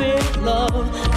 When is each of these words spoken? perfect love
perfect 0.00 0.36
love 0.38 1.09